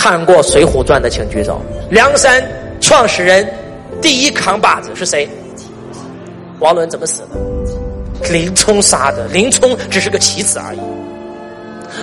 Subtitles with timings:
[0.00, 1.60] 看过《水浒传》的请举手。
[1.90, 2.42] 梁山
[2.80, 3.46] 创始人
[4.00, 5.28] 第一扛把子是谁？
[6.58, 8.30] 王伦怎么死的？
[8.30, 9.26] 林冲杀的。
[9.28, 10.78] 林冲只是个棋子而已。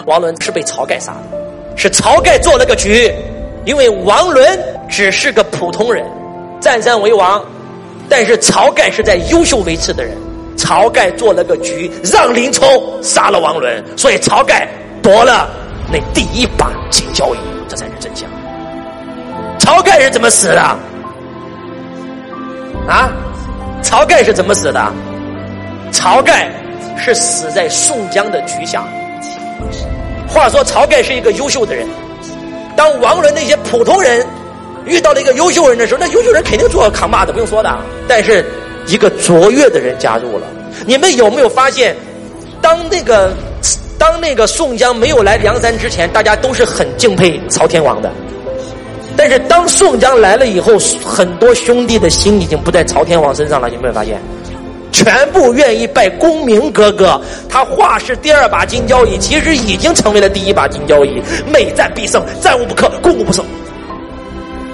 [0.05, 3.11] 王伦是被晁盖杀的，是晁盖做了个局，
[3.65, 4.47] 因为王伦
[4.87, 6.05] 只是个普通人，
[6.59, 7.43] 占山为王，
[8.07, 10.15] 但是晁盖是在优秀为次的人，
[10.55, 12.63] 晁盖做了个局，让林冲
[13.01, 14.67] 杀了王伦，所以晁盖
[15.01, 15.49] 夺了
[15.91, 18.29] 那第一把金交椅，这才是真相。
[19.59, 20.61] 晁盖是怎么死的？
[22.87, 23.11] 啊？
[23.83, 24.93] 晁盖是怎么死的？
[25.91, 26.49] 晁盖
[26.97, 28.83] 是死在宋江的局下。
[30.27, 31.87] 话说晁盖是一个优秀的人，
[32.75, 34.25] 当王伦那些普通人
[34.85, 37.77] 遇到了一个优秀人的时候，那优秀人肯定做扛把子，不用说的。
[38.07, 38.45] 但是
[38.87, 40.45] 一个卓越的人加入了，
[40.85, 41.95] 你们有没有发现，
[42.61, 43.31] 当那个
[43.97, 48.11] 当那个宋江没有来梁山之前，大家都是很敬佩曹天王的。
[49.15, 54.21] 但是当宋江来了以后，很多兄弟的心已经不在曹天王身上了，有没有发现？
[54.91, 61.21] 全部愿意拜公明哥哥，他画是第二把金交椅，其实已经成为了第一把金交椅。
[61.51, 63.43] 每战必胜，战无不克，攻无不胜。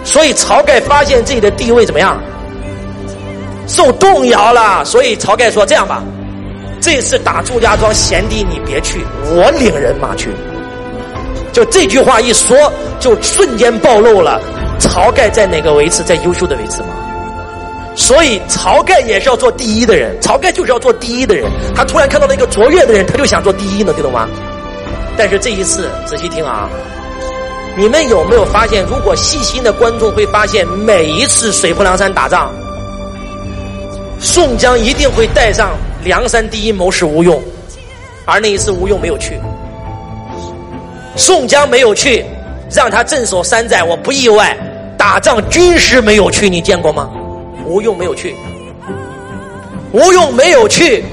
[0.04, 2.22] 所以晁盖发现自己的地位怎么样，
[3.68, 4.84] 受动摇了。
[4.86, 6.04] 所以晁盖说：“这样吧，
[6.84, 9.00] 这次打祝家庄，贤弟你别去，
[9.32, 10.30] 我领人马去。”
[11.54, 12.58] 就这句话一说，
[13.00, 14.42] 就瞬间暴露了
[14.82, 16.88] 晁盖在哪个位置，在优秀的位置吗？
[17.96, 20.20] 所以，晁盖也是要做第一的人。
[20.20, 21.50] 晁盖就是要做第一的人。
[21.74, 24.28] 他突然看到了一个卓越的人，他就想做第一呢，听懂吗？
[25.16, 26.68] 但是这一次，仔细听啊，
[27.78, 28.84] 你们有没有发现？
[28.90, 32.52] 如果细心的观众会发现，每一次水泊梁山打仗，
[34.20, 37.42] 宋江一定会带上梁山第一谋士吴用，
[38.26, 39.40] 而那一次吴用没有去。
[41.16, 42.26] 宋江没有去，
[42.70, 44.56] 让他镇守山寨，我不意外。
[44.98, 47.10] 打仗军师没有去，你见过吗？
[47.66, 48.36] 吴用没有去，
[49.92, 51.04] 吴用没有去，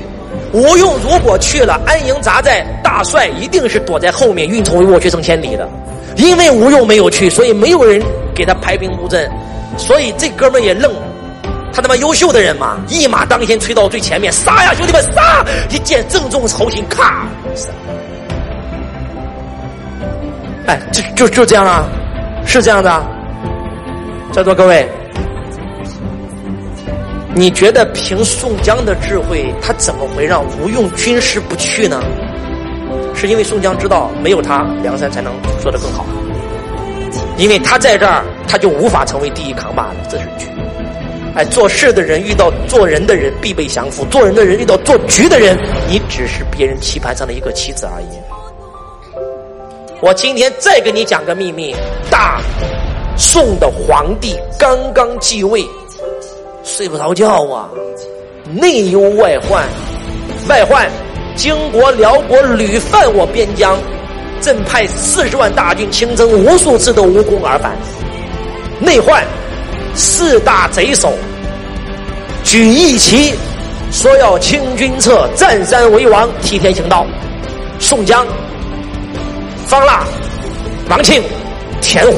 [0.53, 5.69] 吴用如果去了，安营扎寨，大帅一定是躲在后面运筹帷幄，决胜千里的。
[6.17, 8.03] 因为吴用没有去，所以没有人
[8.35, 9.31] 给他排兵布阵，
[9.77, 11.03] 所以这哥们也愣了。
[11.73, 15.45] 他他妈优秀的人嘛，一马当先，吹到最前面，杀呀，兄弟们，杀！
[15.71, 17.27] 一箭正中喉心，咔！
[20.67, 21.85] 哎，就就就这样啊，
[22.45, 23.03] 是这样的，
[24.33, 24.89] 在座各位。
[27.33, 32.03] 你觉得凭宋江的智慧，他怎么会让吴用军师不去呢？
[33.15, 35.33] 是因为宋江知道没有他，梁山才能
[35.63, 36.05] 做得更好。
[37.37, 40.51] 因为他在这儿，他就无法成为第一扛把子，这是。
[41.35, 45.57] 哎，做事的人遇到做人的人必备降服，做人的人遇到做局的人，
[45.89, 48.07] 你只是别人棋盘上的一个棋子而已。
[50.01, 51.75] 我今天再给你讲个秘密：
[52.11, 52.41] 大
[53.17, 55.65] 宋的皇帝刚刚继位。
[56.65, 57.71] 睡不着觉啊，
[58.53, 59.65] 内忧外患，
[60.49, 60.91] 外患，
[61.37, 63.79] 经国、辽国屡犯我边疆，
[64.41, 67.77] 朕派四十万大军亲征，无数次都无功而返。
[68.79, 69.25] 内患，
[69.95, 71.13] 四大贼首
[72.45, 73.35] 举义旗，
[73.93, 77.07] 说要清君侧，占山为王，替天行道。
[77.79, 78.27] 宋江、
[79.67, 80.05] 方腊、
[80.89, 81.23] 王庆、
[81.81, 82.17] 田虎。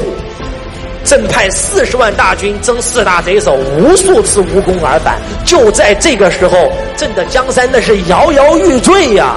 [1.05, 5.19] 朕派四十万大军征四大贼首，无数次无功而返。
[5.45, 9.35] 就在这个时候，朕的江山那是摇摇欲坠呀！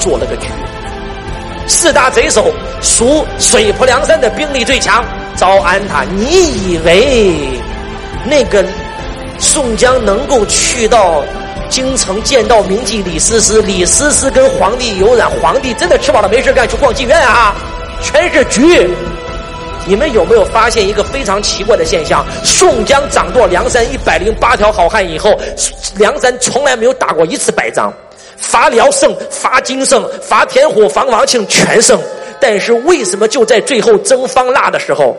[0.00, 0.48] 做了个局，
[1.66, 2.50] 四大贼首
[2.84, 5.02] 属水泊梁山的兵力最强，
[5.34, 6.04] 招安他。
[6.04, 7.58] 你以为
[8.26, 8.62] 那个
[9.38, 11.24] 宋江能够去到
[11.70, 13.62] 京城见到名妓李师师？
[13.62, 17.56] 李师师跟皇帝有染，皇帝真的吃饱了没事干去逛妓院啊？
[18.02, 18.90] 全是局，
[19.86, 22.24] 你们有没有发现一个非常奇怪的现象？
[22.44, 25.34] 宋江掌舵梁山一百零八条好汉以后，
[25.96, 27.90] 梁山从来没有打过一次败仗，
[28.36, 31.98] 伐辽胜，伐金胜，伐田虎，伐王庆全胜。
[32.40, 35.16] 但是为什么就在最后征方腊的时候，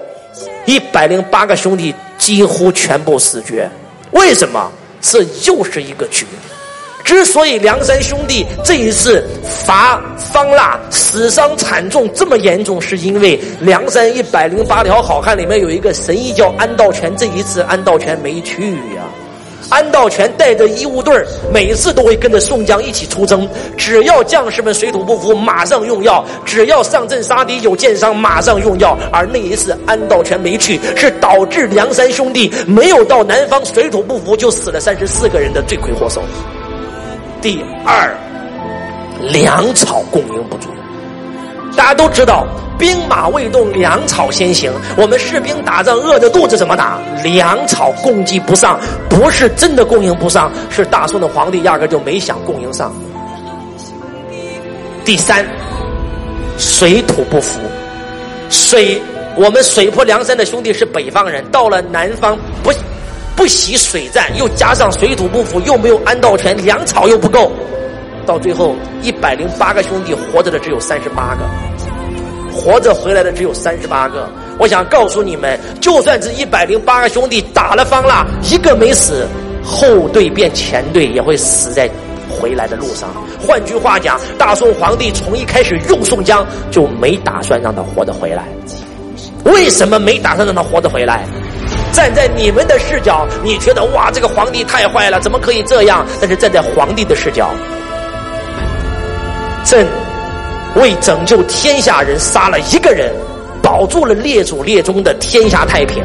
[0.66, 3.70] 一百零八个兄弟几乎全部死绝？
[4.12, 4.72] 为什么？
[5.02, 6.26] 这又是一个局。
[7.04, 19.05] 之所以梁山兄弟这一次伐方腊死伤惨重这么严重，是因为梁山一百零八条好汉里面有一个神医叫安道全，这一次安道全没去呀。
[19.70, 21.14] 安道全带着医务队
[21.52, 28.98] 每次都会跟着宋江一起出征，只要将士们水土不服，马上用药；只要上阵杀敌有箭伤，马上用药。
[29.12, 36.22] 而那一次安道全没去，是导致梁山兄弟没有到南方水土不服就死了三十四个人的罪魁祸首。
[37.42, 38.16] 第二，
[39.22, 40.70] 粮草供应不足，
[41.76, 42.48] 大家都知道，
[42.80, 44.72] 兵马未动，粮草先行。
[44.98, 47.00] 我们士兵打仗饿着肚子怎么打？
[47.24, 48.80] 粮草供给不上，
[49.10, 52.94] 不是真的供应不上，是大宋的皇帝压根就没想供应上。
[55.04, 55.46] 第三，
[56.58, 57.60] 水土不服，
[58.50, 59.02] 水。
[59.38, 62.72] 我们水泊梁山的兄弟是北方人，到了南方不
[63.36, 67.52] 不习水战，又加上水土不服，又没有安道全，粮草又不够，
[68.26, 71.46] 到最后一百零八个兄弟活着的只有三十八个，
[72.52, 74.28] 活着回来的只有三十八个。
[74.58, 79.28] 我想告诉你们，就算这一百零八个兄弟打了方腊，一个没死，
[79.64, 81.90] 后队变前队也会死在
[82.30, 83.10] 回来的路上。
[83.46, 88.46] 换句话讲，大宋皇帝从一开始用宋江就没打算让他活着回来。
[89.44, 91.26] 为什么没打算让他活着回来？
[91.92, 96.06] 站在你们的视角，你觉得哇，这个皇帝太坏了，怎么可以这样？
[96.20, 97.52] 但是站在皇帝的视角，
[99.66, 99.88] 朕
[100.76, 103.12] 为拯救天下人，杀了一个人，
[103.64, 106.04] 保住了列祖列宗的天下太平，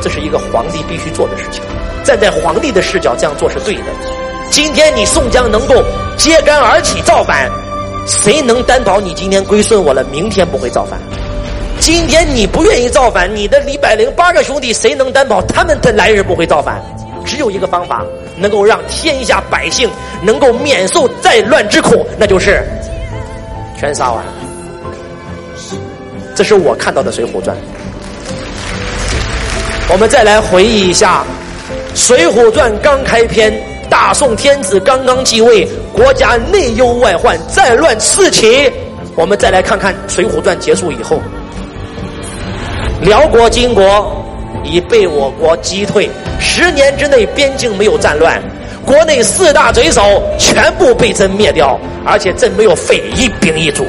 [0.00, 1.62] 这是一个皇帝必须做的事情。
[2.02, 3.82] 站在皇帝的视角，这样做是对的。
[4.50, 5.84] 今天你宋江能够
[6.16, 7.50] 揭竿而起造反，
[8.06, 10.98] 谁能担保你今天归顺我了，明天不会造反？
[11.78, 16.82] 今天你不愿意造反，你的一百零八个兄弟谁能担保他们的来日不会造反？
[17.28, 18.02] 只有一个方法，
[18.38, 19.90] 能够让天下百姓
[20.22, 22.66] 能够免受战乱之苦，那就是
[23.78, 24.24] 全杀完。
[26.34, 27.54] 这是我看到的《水浒传》。
[29.92, 31.22] 我们再来回忆一下，
[31.98, 33.52] 《水浒传》刚开篇，
[33.90, 38.72] 大宋天子刚刚继位，国家内忧外患，战乱四起。
[39.14, 41.20] 我们再来看看《水浒传》结束以后。
[43.02, 44.24] 辽国、金国
[44.64, 46.08] 已被我国击退，
[46.38, 48.40] 十年之内边境没有战乱，
[48.84, 53.84] 国内四大贼首全部被朕灭掉，而且朕没有废一兵一卒。